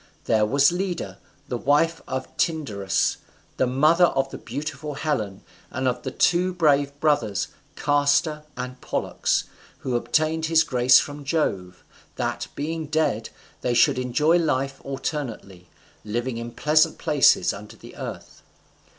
[0.25, 3.17] There was Leda, the wife of Tyndarus,
[3.57, 9.43] the mother of the beautiful Helen, and of the two brave brothers Castor and Pollux,
[9.81, 11.83] who obtained this grace from Jove,
[12.15, 13.29] that, being dead,
[13.61, 15.67] they should enjoy life alternately,
[16.03, 18.41] living in pleasant places under the earth.